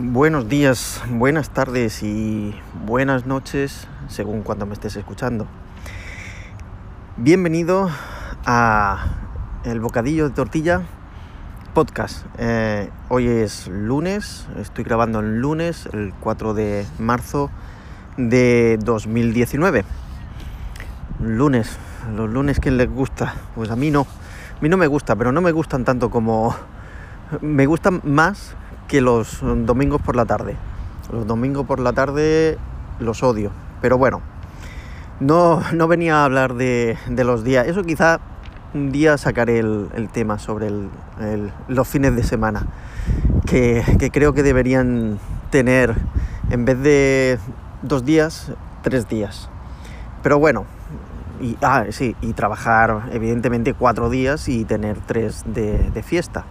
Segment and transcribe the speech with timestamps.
[0.00, 2.54] Buenos días, buenas tardes y
[2.86, 5.48] buenas noches, según cuando me estés escuchando.
[7.16, 7.90] Bienvenido
[8.46, 9.06] a
[9.64, 10.82] El Bocadillo de Tortilla
[11.74, 12.24] podcast.
[12.38, 17.50] Eh, hoy es lunes, estoy grabando el lunes, el 4 de marzo
[18.16, 19.84] de 2019.
[21.18, 21.76] Lunes,
[22.14, 24.02] los lunes que les gusta, pues a mí no.
[24.02, 26.54] A mí no me gusta, pero no me gustan tanto como...
[27.40, 28.54] Me gustan más
[28.88, 30.56] que los domingos por la tarde.
[31.12, 32.58] Los domingos por la tarde
[32.98, 33.52] los odio.
[33.80, 34.20] Pero bueno,
[35.20, 37.66] no, no venía a hablar de, los días.
[37.66, 38.18] Eso quizá
[38.74, 40.70] un día sacaré el, tema sobre
[41.68, 42.66] los fines de semana.
[43.46, 45.18] Que, creo que deberían
[45.50, 45.94] tener,
[46.50, 47.38] en vez de
[47.82, 48.52] dos días,
[48.82, 49.48] tres días.
[50.22, 50.64] Pero bueno,
[51.40, 56.44] y, ah, sí, y trabajar evidentemente cuatro días y tener tres de fiesta.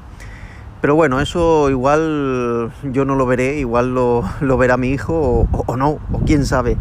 [0.88, 4.24] Pero bueno, eso igual yo no lo veré, igual lo,
[4.57, 6.77] verá mi hijo o, no, o quién sabe.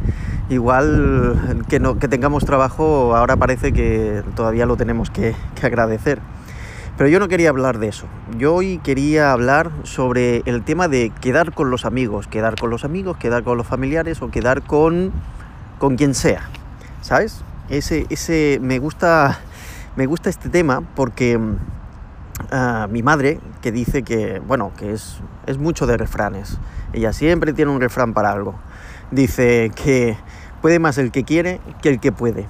[0.49, 6.21] Igual que, no, que tengamos trabajo ahora parece que todavía lo tenemos que, que agradecer.
[6.97, 8.07] Pero yo no quería hablar de eso.
[8.39, 12.85] Yo hoy quería hablar sobre el tema de quedar con los amigos, quedar con los
[12.85, 15.11] amigos, quedar con los familiares o quedar con,
[15.81, 16.43] con quien sea.
[17.01, 17.43] ¿Sabes?
[17.71, 19.41] Ese, ese, me, gusta,
[19.97, 21.41] me gusta este tema porque
[22.91, 26.59] mi madre que dice que, bueno, que es, es mucho de refranes.
[26.93, 28.55] Ella siempre tiene un refrán para algo.
[29.11, 30.17] Dice que
[30.63, 32.47] puede más el que quiere que el que puede.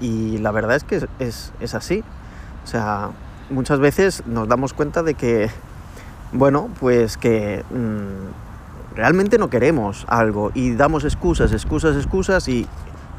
[0.00, 2.02] Y la verdad es que es, es, así.
[2.64, 3.10] O sea,
[3.50, 5.48] muchas veces nos damos cuenta de que,
[6.32, 12.66] bueno, pues que mm, realmente no queremos algo y damos excusas, excusas, excusas y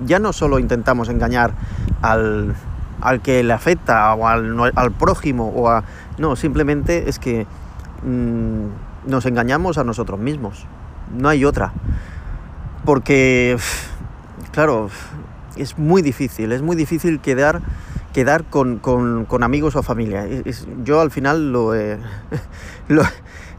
[0.05, 1.53] ya no solo intentamos engañar
[2.01, 2.55] al,
[3.03, 5.83] al que le afecta o al, al prójimo o a...
[6.17, 7.45] No, simplemente es que
[8.03, 10.65] mm, nos engañamos a nosotros mismos.
[11.15, 11.73] No hay otra.
[12.85, 13.57] Porque,
[14.51, 14.89] claro,
[15.55, 17.61] es muy difícil, es muy difícil quedar,
[18.13, 20.25] quedar con, con, amigos o familia.
[20.83, 21.97] yo al final lo he,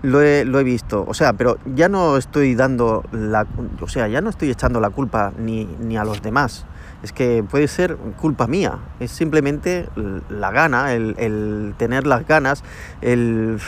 [0.02, 1.04] lo, he, lo he visto.
[1.06, 3.46] O sea, pero ya no estoy dando la...
[3.80, 6.66] O sea, ya no estoy echando la culpa ni, ni a los demás
[7.04, 9.90] es que puede ser culpa mía, es simplemente
[10.30, 12.64] la gana, el, tener las ganas,
[13.02, 13.60] el...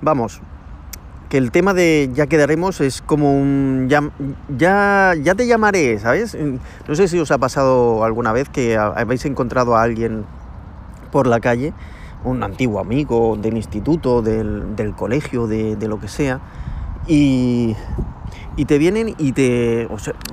[0.00, 0.40] Vamos,
[1.30, 4.08] que el tema de ya quedaremos es como un ya,
[4.56, 6.38] ya, ya te llamaré, ¿sabes?
[6.86, 10.24] No sé si os ha pasado alguna vez que habéis encontrado a alguien
[11.10, 11.72] por la calle,
[12.22, 16.40] un antiguo amigo del instituto, del, del colegio, de, de, lo que sea,
[17.08, 17.74] y,
[18.56, 19.88] y te vienen y te,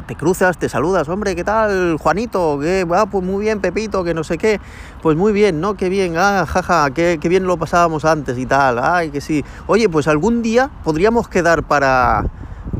[0.07, 2.59] te cruzas, te saludas, hombre, ¿qué tal, Juanito?
[2.59, 2.85] ¿Qué?
[2.94, 4.59] Ah, pues muy bien, Pepito, que no sé qué.
[5.01, 5.75] Pues muy bien, ¿no?
[5.75, 9.44] Qué bien, ah, jaja, qué, qué bien lo pasábamos antes y tal, ay, que sí.
[9.67, 12.25] Oye, pues algún día podríamos quedar para,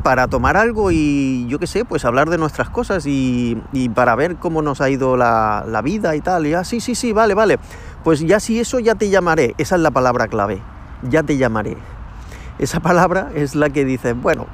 [0.02, 4.14] para tomar algo y yo qué sé, pues hablar de nuestras cosas y, y para
[4.14, 6.46] ver cómo nos ha ido la, la, vida y tal.
[6.46, 7.58] Y ah, sí, sí, sí, vale, vale.
[8.04, 9.54] Pues ya si eso ya te llamaré.
[9.58, 10.60] Esa es la palabra clave.
[11.08, 11.76] Ya te llamaré.
[12.58, 14.46] Esa palabra es la que dice, bueno,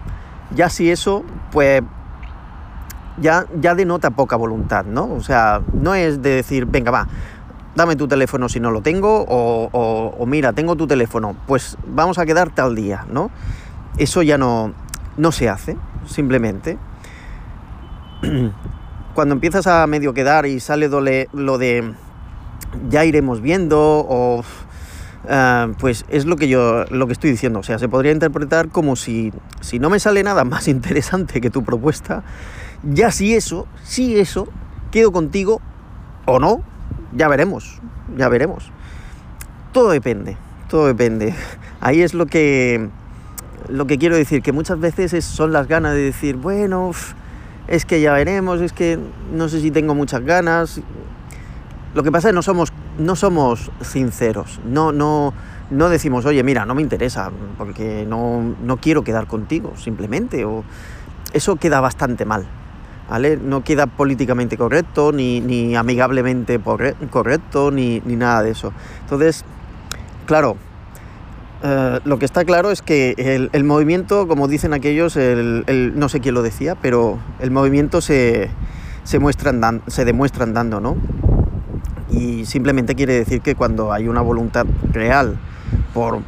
[0.55, 1.83] ya si eso, pues
[3.21, 5.13] ya, ya denota poca voluntad, ¿no?
[5.13, 7.09] O sea, no es de decir, venga, va,
[7.75, 12.27] dame tu teléfono si no lo tengo, o, mira, tengo tu teléfono, pues vamos a
[12.27, 13.31] quedar tal día, ¿no?
[13.99, 14.73] Eso ya no,
[15.17, 15.77] no se hace,
[16.07, 16.79] simplemente.
[19.15, 21.95] Cuando empiezas a medio quedar y sale lo de
[22.89, 24.45] ya iremos viendo, o
[25.31, 27.59] Ah, pues es lo que yo lo que estoy diciendo.
[27.59, 31.51] O sea, se podría interpretar como si, si no me sale nada más interesante que
[31.51, 32.23] tu propuesta,
[32.83, 34.49] ya si eso, si eso,
[34.91, 35.61] quedo contigo
[36.25, 36.63] o no,
[37.15, 37.81] ya veremos,
[38.17, 38.71] ya veremos.
[39.73, 40.39] Todo depende,
[40.71, 41.35] todo depende.
[41.81, 42.89] Ahí es lo que
[43.69, 46.93] lo que quiero decir, que muchas veces son las ganas de decir, bueno,
[47.67, 48.99] es que ya veremos, es que
[49.35, 50.81] no sé si tengo muchas ganas.
[51.95, 55.33] Lo que pasa es que no somos no somos sinceros, no, no,
[55.71, 60.65] no decimos, oye, mira, no me interesa, porque no, no quiero quedar contigo, simplemente, o
[61.33, 62.47] eso queda bastante mal,
[63.09, 63.37] ¿vale?
[63.37, 66.61] No queda políticamente correcto, ni, ni amigablemente
[67.11, 68.73] correcto, ni, ni, nada de eso.
[69.03, 69.45] Entonces,
[70.27, 70.57] claro,
[71.63, 76.21] eh, lo que está claro es que el, movimiento, como dicen aquellos, el, no sé
[76.21, 78.51] quién lo decía, pero el movimiento se,
[79.05, 79.19] se,
[79.87, 80.97] se demuestra andando, ¿no?
[82.19, 85.39] Y simplemente quiere decir que cuando hay una voluntad real
[85.95, 86.21] por,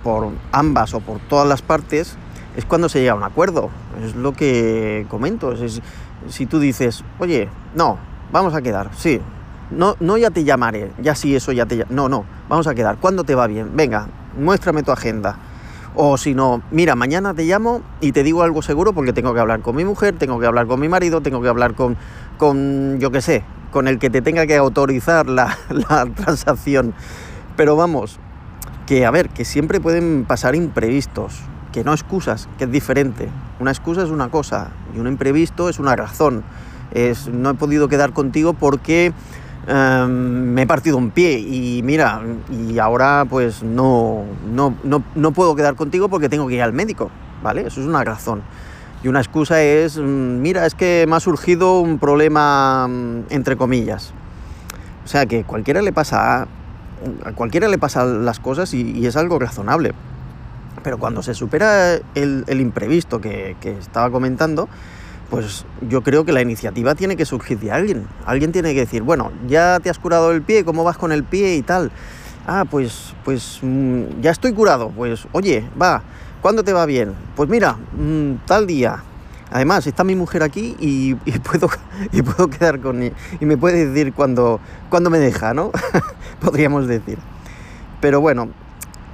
[0.52, 2.16] ambas o por todas las partes,
[2.56, 3.70] es cuando se llega a un acuerdo.
[4.04, 5.52] Es lo que comento.
[5.52, 5.80] Es,
[6.28, 7.98] si tú dices, oye, no,
[8.32, 9.20] vamos a quedar, sí,
[9.70, 12.98] no, no ya te llamaré, ya sí eso ya te No, no, vamos a quedar.
[12.98, 13.70] ¿Cuándo te va bien?
[13.74, 14.08] Venga,
[14.38, 15.36] muéstrame tu agenda.
[15.94, 19.40] O si no, mira, mañana te llamo y te digo algo seguro porque tengo que
[19.40, 21.96] hablar con mi mujer, tengo que hablar con mi marido, tengo que hablar con,
[22.38, 23.42] con yo qué sé,
[23.72, 25.58] con el que te tenga que autorizar la,
[25.90, 26.94] la transacción.
[27.56, 28.20] Pero vamos,
[28.86, 31.40] que a ver, que siempre pueden pasar imprevistos,
[31.72, 33.28] que no excusas, que es diferente.
[33.58, 36.44] Una excusa es una cosa y un imprevisto es una razón.
[36.92, 39.12] Es, no he podido quedar contigo porque
[39.70, 42.20] em, me he partido un pie y mira,
[42.50, 46.72] y ahora pues no, no, no, no puedo quedar contigo porque tengo que ir al
[46.72, 47.10] médico,
[47.42, 47.62] ¿vale?
[47.66, 48.42] Eso es una razón.
[49.02, 53.56] Y una excusa es, mm, mira, es que me ha surgido un problema mm, entre
[53.56, 54.12] comillas.
[55.04, 56.42] O sea que cualquiera le pasa,
[57.24, 59.92] a cualquiera le pasan las cosas y, es algo razonable.
[60.82, 64.68] Pero cuando se supera el, imprevisto que, que, estaba comentando,
[65.30, 68.06] pues yo creo que la iniciativa tiene que surgir de alguien.
[68.26, 71.24] Alguien tiene que decir, bueno, ya te has curado el pie, ¿cómo vas con el
[71.24, 71.90] pie y tal?
[72.46, 74.90] Ah, pues, pues mm, ya estoy curado.
[74.90, 76.02] Pues oye, va,
[76.40, 77.14] ¿Cuándo te va bien?
[77.36, 79.02] Pues mira, mm, tal día.
[79.50, 81.68] Además, está mi mujer aquí y, puedo,
[82.12, 83.14] y puedo quedar con ella.
[83.40, 85.70] Y me puede decir cuándo, cuando me deja, ¿no?
[86.40, 87.18] Podríamos decir.
[88.00, 88.48] Pero bueno,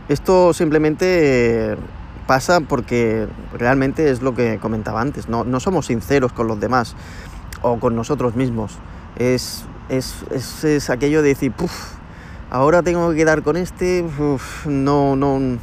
[0.09, 1.77] esto simplemente
[2.27, 5.29] pasa porque realmente es lo que comentaba antes.
[5.29, 6.97] No, no somos sinceros con los demás
[7.63, 8.79] o con nosotros mismos.
[9.17, 10.25] Es, es,
[10.65, 11.73] es, aquello de decir, Puf,
[12.51, 14.05] ahora tengo que quedar con este,
[14.67, 15.59] no, no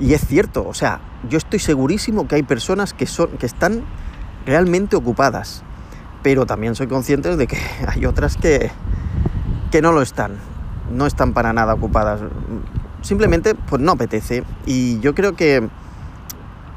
[0.00, 3.82] y es cierto, o sea, yo estoy segurísimo que hay personas que, son, que están
[4.46, 5.62] realmente ocupadas,
[6.22, 8.70] pero también soy consciente de que hay otras que,
[9.70, 10.36] que no lo están,
[10.90, 12.22] no están para nada ocupadas.
[13.02, 14.44] Simplemente, pues no apetece.
[14.66, 15.68] Y yo creo que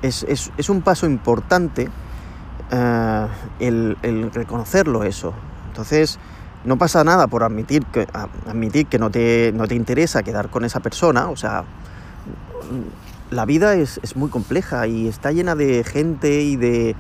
[0.02, 1.90] es, un paso importante
[2.72, 3.28] eh,
[3.60, 5.34] el, reconocerlo eso.
[5.68, 6.20] Entonces,
[6.66, 8.08] no pasa nada por admitir que,
[8.48, 11.66] admitir que no, te, no te interesa quedar con esa persona, o sea,
[13.32, 16.96] la vida es, muy compleja y está llena de gente y de,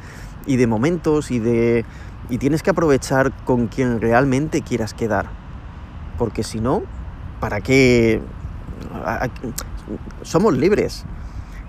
[0.46, 1.86] y de momentos y de...
[2.30, 5.28] Y tienes que aprovechar con quien realmente quieras quedar.
[6.18, 6.84] Porque si no,
[7.40, 8.22] ¿para qué?
[10.22, 11.06] Somos libres.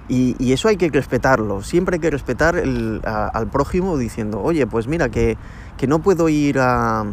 [0.09, 1.63] Y, eso hay que respetarlo.
[1.63, 5.39] Siempre hay que respetar al prójimo diciendo, oye, pues mira, que,
[5.79, 7.07] que no puedo ir a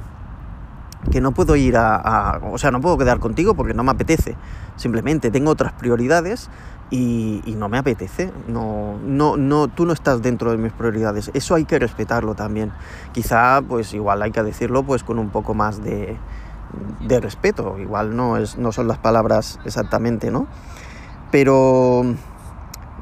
[1.09, 4.35] que no puedo ir a, O sea, no puedo quedar contigo porque no me apetece.
[4.75, 6.49] Simplemente tengo otras prioridades
[6.91, 8.31] y, no me apetece.
[8.47, 11.31] No, no, no, tú no estás dentro de mis prioridades.
[11.33, 12.71] Eso hay que respetarlo también.
[13.13, 16.17] Quizá, pues igual hay que decirlo pues con un poco más de,
[16.99, 17.77] de respeto.
[17.79, 20.47] Igual no, es, no son las palabras exactamente, ¿no?
[21.31, 22.03] Pero,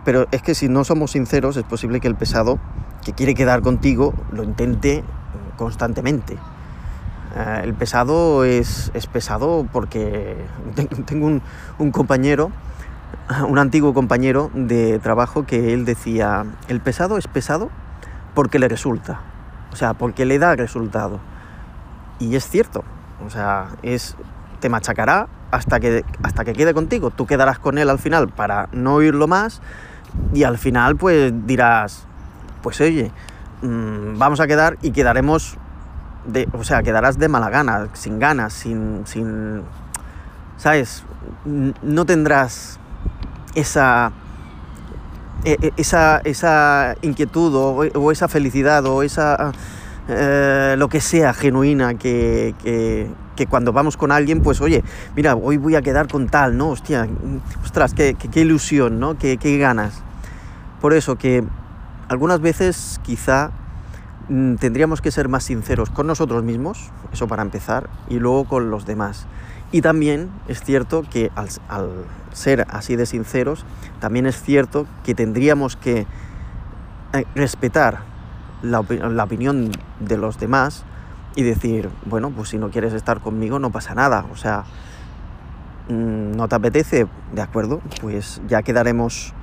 [0.06, 2.60] pero es que si no somos sinceros, es posible que el pesado
[3.04, 5.04] que quiere quedar contigo lo intente
[5.58, 6.38] constantemente.
[7.36, 10.38] Eh, el pesado es, es, pesado porque
[11.06, 11.42] tengo un,
[11.78, 12.52] un compañero
[13.48, 17.70] un antiguo compañero de trabajo que él decía, el pesado es pesado
[18.34, 19.22] porque le resulta,
[19.72, 21.20] o sea, porque le da resultado.
[22.20, 22.84] Y es cierto,
[23.26, 24.16] o sea, es,
[24.60, 28.70] te machacará hasta que, hasta que quede contigo, tú quedarás con él al final para
[28.72, 29.62] no oírlo más
[30.34, 32.06] y al final pues dirás,
[32.62, 33.12] pues oye,
[33.62, 35.58] mm, vamos a quedar y quedaremos,
[36.26, 39.64] de, o sea, quedarás de mala gana, sin ganas, sin, sin,
[40.58, 41.04] ¿sabes?
[41.46, 42.80] No tendrás
[43.56, 44.12] esa,
[45.44, 49.52] e, e, esa, esa inquietud o, esa felicidad o esa
[50.12, 54.84] eh, lo que sea genuina que, que, cuando vamos con alguien, pues oye,
[55.16, 56.70] mira, hoy voy a quedar con tal, ¿no?
[56.70, 57.08] Hostia,
[57.64, 59.18] ostras, qué, qué ilusión, ¿no?
[59.18, 60.02] Qué, qué ganas.
[60.82, 61.44] Por eso que
[62.10, 63.52] algunas veces quizá
[64.30, 68.72] mm, tendríamos que ser más sinceros con nosotros mismos, eso para empezar, y luego con
[68.72, 69.28] los demás.
[69.72, 71.50] Y también es cierto que al,
[72.34, 73.64] ser así de sinceros,
[74.00, 76.08] también es cierto que tendríamos que
[77.14, 78.09] eh, respetar
[78.62, 80.84] la, opinión de los demás
[81.36, 84.64] y decir, bueno, pues si no quieres estar conmigo no pasa nada, o sea,
[85.90, 89.34] mm, no te apetece, de acuerdo, pues ya quedaremos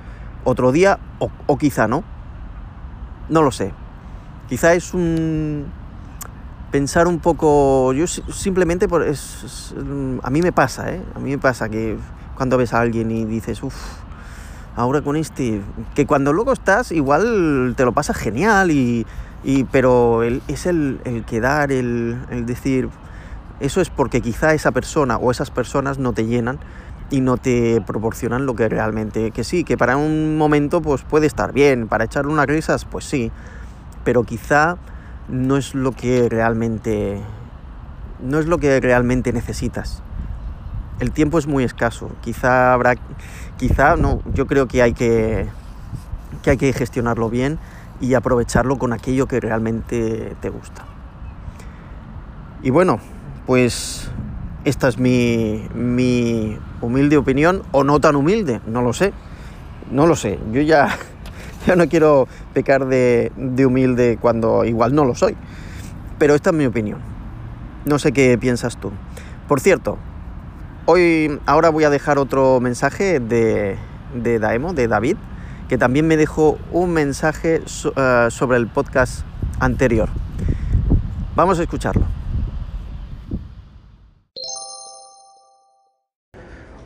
[0.43, 2.03] otro día o, o quizá no,
[3.29, 3.73] no lo sé,
[4.47, 5.65] quizá es un
[6.71, 9.73] pensar un poco, yo simplemente, por, es,
[10.21, 11.01] a mí me pasa, ¿eh?
[11.15, 11.97] A mí me pasa que
[12.35, 13.75] cuando ves a alguien y dices, uff,
[14.77, 15.61] ahora con este,
[15.95, 19.05] que cuando luego estás igual te lo pasas genial y,
[19.43, 22.87] y pero es el, el quedar, el, el decir,
[23.59, 26.59] eso es porque quizá esa persona o esas personas no te llenan
[27.09, 31.25] y no te proporcionan lo que realmente, que sí, que para un momento pues puede
[31.25, 33.31] estar bien, para echar unas risas pues sí,
[34.03, 34.77] pero quizá
[35.27, 37.19] no es lo que realmente
[38.21, 40.03] no es lo que realmente necesitas.
[40.99, 42.11] El tiempo es muy escaso.
[42.21, 42.95] Quizá habrá,
[43.57, 45.47] quizá no, yo creo que hay que,
[46.43, 47.59] que hay que gestionarlo bien
[48.01, 50.85] y aprovecharlo con aquello que realmente te gusta.
[52.63, 52.99] Y bueno,
[53.45, 54.09] pues
[54.65, 59.13] esta es mi, mi humilde opinión, o no tan humilde, no lo sé.
[59.91, 60.97] No lo sé, yo ya,
[61.67, 65.37] ya no quiero pecar de, de humilde cuando igual no lo soy.
[66.19, 66.99] Pero esta es mi opinión.
[67.85, 68.91] No sé qué piensas tú.
[69.47, 69.97] Por cierto,
[70.87, 73.77] hoy ahora voy a dejar otro mensaje de,
[74.15, 75.17] de Daemo, de David,
[75.67, 77.61] que también me dejó un mensaje
[77.95, 79.25] eh, sobre el podcast
[79.59, 80.09] anterior.
[81.35, 82.05] Vamos a escucharlo.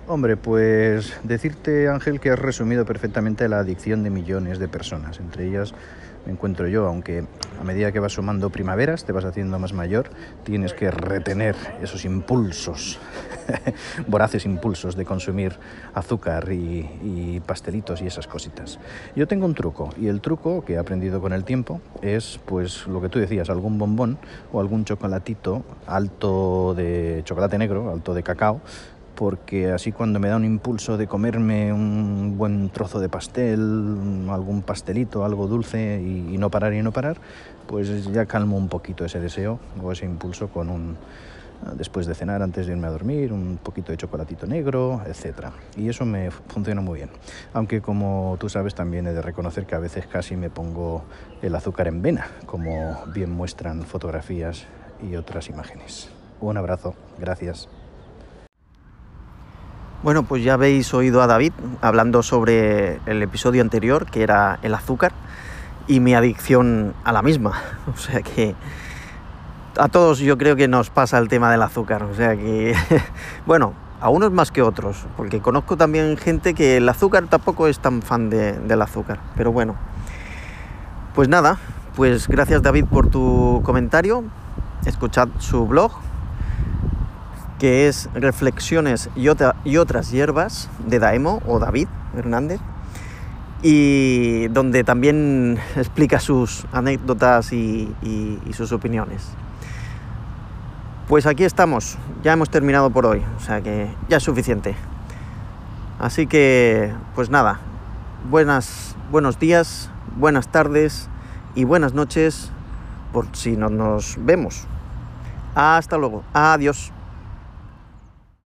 [0.08, 5.48] Hombre, pues decirte, Ángel, que has resumido perfectamente la adicción de millones de personas, entre
[5.48, 5.74] ellas
[6.26, 7.26] me encuentro yo, aunque
[7.60, 10.10] a medida que vas sumando primaveras, te vas haciendo más mayor,
[10.44, 13.00] tienes que retener esos impulsos,
[14.08, 15.54] voraces impulsos de consumir
[15.94, 18.80] azúcar y, pastelitos y esas cositas.
[19.16, 22.88] Yo tengo un truco, y el truco que he aprendido con el tiempo es, pues,
[22.88, 24.18] lo que tú decías, algún bombón
[24.52, 28.62] o algún chocolatito alto de chocolate negro, alto de cacao,
[29.22, 33.60] porque así cuando me da un impulso de comerme un buen trozo de pastel,
[34.32, 37.18] algún pastelito, algo dulce y, no parar y no parar,
[37.68, 40.98] pues ya calmo un poquito ese deseo o ese impulso con un
[41.78, 45.50] después de cenar, antes de irme a dormir, un poquito de chocolatito negro, etc.
[45.78, 47.12] Y eso me funciona muy bien.
[47.54, 51.04] Aunque como tú sabes también he de reconocer que a veces casi me pongo
[51.44, 54.66] el azúcar en vena, como bien muestran fotografías
[55.08, 56.10] y otras imágenes.
[56.40, 57.70] Un abrazo, gracias.
[60.04, 64.74] Bueno, pues ya habéis oído a David hablando sobre el episodio anterior, que era el
[64.74, 65.12] azúcar,
[65.86, 67.62] y mi adicción a la misma.
[67.94, 68.56] O sea que
[69.78, 72.02] a todos yo creo que nos pasa el tema del azúcar.
[72.02, 72.74] O sea que,
[73.46, 77.78] bueno, a unos más que otros, porque conozco también gente que el azúcar tampoco es
[77.78, 79.20] tan fan del azúcar.
[79.38, 79.76] Pero bueno,
[81.14, 81.60] pues nada,
[81.96, 84.24] pues gracias David por tu comentario.
[84.84, 85.92] Escuchad su blog,
[87.62, 91.88] que es Reflexiones y, otras hierbas de Daemo o David
[92.18, 92.60] Hernández,
[93.62, 97.94] y donde también explica sus anécdotas y,
[98.54, 99.28] sus opiniones.
[101.08, 104.74] Pues aquí estamos, ya hemos terminado por hoy, o sea que ya es suficiente.
[106.00, 107.60] Así que, pues nada,
[108.28, 111.10] buenas, buenos días, buenas tardes
[111.54, 112.52] y buenas noches
[113.14, 114.66] por si no nos vemos.
[115.54, 116.92] Hasta luego, adiós.